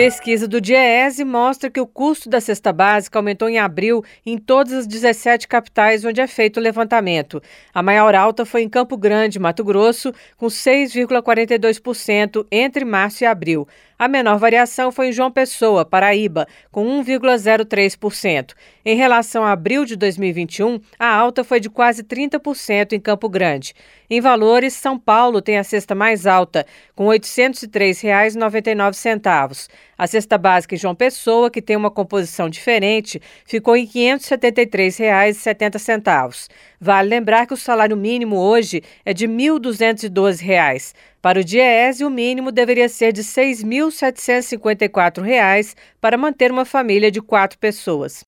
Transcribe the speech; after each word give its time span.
Pesquisa 0.00 0.48
do 0.48 0.62
DIEESE 0.62 1.22
mostra 1.26 1.70
que 1.70 1.78
o 1.78 1.86
custo 1.86 2.30
da 2.30 2.40
cesta 2.40 2.72
básica 2.72 3.18
aumentou 3.18 3.50
em 3.50 3.58
abril 3.58 4.02
em 4.24 4.38
todas 4.38 4.72
as 4.72 4.86
17 4.86 5.46
capitais 5.46 6.06
onde 6.06 6.22
é 6.22 6.26
feito 6.26 6.56
o 6.56 6.62
levantamento. 6.62 7.42
A 7.74 7.82
maior 7.82 8.14
alta 8.14 8.46
foi 8.46 8.62
em 8.62 8.68
Campo 8.70 8.96
Grande, 8.96 9.38
Mato 9.38 9.62
Grosso, 9.62 10.10
com 10.38 10.46
6,42% 10.46 12.46
entre 12.50 12.82
março 12.82 13.24
e 13.24 13.26
abril. 13.26 13.68
A 13.98 14.08
menor 14.08 14.38
variação 14.38 14.90
foi 14.90 15.08
em 15.08 15.12
João 15.12 15.30
Pessoa, 15.30 15.84
Paraíba, 15.84 16.46
com 16.72 16.86
1,03%. 17.04 18.54
Em 18.82 18.96
relação 18.96 19.44
a 19.44 19.52
abril 19.52 19.84
de 19.84 19.94
2021, 19.94 20.80
a 20.98 21.14
alta 21.14 21.44
foi 21.44 21.60
de 21.60 21.68
quase 21.68 22.02
30% 22.02 22.94
em 22.94 23.00
Campo 23.00 23.28
Grande. 23.28 23.74
Em 24.08 24.18
valores, 24.18 24.72
São 24.72 24.98
Paulo 24.98 25.42
tem 25.42 25.58
a 25.58 25.64
cesta 25.64 25.94
mais 25.94 26.26
alta, 26.26 26.64
com 26.96 27.10
R$ 27.10 27.18
803,99. 27.18 29.68
A 29.96 30.06
cesta 30.06 30.36
básica 30.38 30.74
em 30.74 30.78
João 30.78 30.94
Pessoa, 30.94 31.50
que 31.50 31.60
tem 31.60 31.76
uma 31.76 31.90
composição 31.90 32.48
diferente, 32.48 33.20
ficou 33.44 33.76
em 33.76 33.84
R$ 33.84 33.90
573,70. 34.18 36.48
Vale 36.80 37.08
lembrar 37.08 37.46
que 37.46 37.54
o 37.54 37.56
salário 37.56 37.96
mínimo 37.96 38.36
hoje 38.36 38.82
é 39.04 39.12
de 39.12 39.26
R$ 39.26 39.32
1.212. 39.32 40.94
Para 41.20 41.40
o 41.40 41.44
DIEESE, 41.44 42.04
o 42.04 42.10
mínimo 42.10 42.50
deveria 42.50 42.88
ser 42.88 43.12
de 43.12 43.20
R$ 43.20 43.26
6.754 43.26 45.74
para 46.00 46.16
manter 46.16 46.50
uma 46.50 46.64
família 46.64 47.10
de 47.10 47.20
quatro 47.20 47.58
pessoas. 47.58 48.24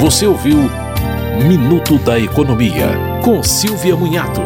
Você 0.00 0.26
ouviu 0.26 0.58
Minuto 1.42 1.98
da 1.98 2.18
Economia, 2.18 2.88
com 3.24 3.42
Silvia 3.42 3.96
Munhato. 3.96 4.42